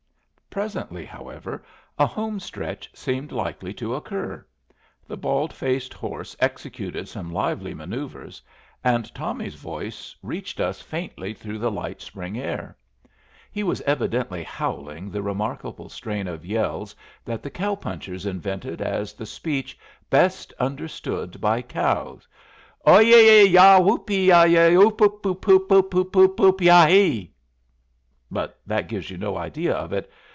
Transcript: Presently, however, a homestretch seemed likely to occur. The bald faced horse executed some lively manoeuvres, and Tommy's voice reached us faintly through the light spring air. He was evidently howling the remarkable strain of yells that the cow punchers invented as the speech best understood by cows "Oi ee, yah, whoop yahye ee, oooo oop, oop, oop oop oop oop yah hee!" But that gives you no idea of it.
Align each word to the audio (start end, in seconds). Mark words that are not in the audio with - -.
Presently, 0.49 1.05
however, 1.05 1.63
a 1.97 2.05
homestretch 2.05 2.89
seemed 2.93 3.31
likely 3.31 3.73
to 3.75 3.95
occur. 3.95 4.45
The 5.07 5.15
bald 5.15 5.53
faced 5.53 5.93
horse 5.93 6.35
executed 6.41 7.07
some 7.07 7.31
lively 7.31 7.73
manoeuvres, 7.73 8.41
and 8.83 9.15
Tommy's 9.15 9.55
voice 9.55 10.13
reached 10.21 10.59
us 10.59 10.81
faintly 10.81 11.33
through 11.33 11.59
the 11.59 11.71
light 11.71 12.01
spring 12.01 12.37
air. 12.37 12.75
He 13.49 13.63
was 13.63 13.79
evidently 13.83 14.43
howling 14.43 15.09
the 15.09 15.21
remarkable 15.23 15.87
strain 15.87 16.27
of 16.27 16.45
yells 16.45 16.97
that 17.23 17.41
the 17.41 17.49
cow 17.49 17.75
punchers 17.75 18.25
invented 18.25 18.81
as 18.81 19.13
the 19.13 19.25
speech 19.25 19.79
best 20.09 20.51
understood 20.59 21.39
by 21.39 21.61
cows 21.61 22.27
"Oi 22.85 23.03
ee, 23.03 23.45
yah, 23.47 23.79
whoop 23.79 24.09
yahye 24.09 24.71
ee, 24.71 24.75
oooo 24.75 25.01
oop, 25.01 25.25
oop, 25.25 25.47
oop 25.47 25.93
oop 25.95 26.15
oop 26.17 26.39
oop 26.41 26.59
yah 26.59 26.87
hee!" 26.87 27.33
But 28.29 28.59
that 28.67 28.89
gives 28.89 29.09
you 29.09 29.17
no 29.17 29.37
idea 29.37 29.73
of 29.73 29.93
it. 29.93 30.11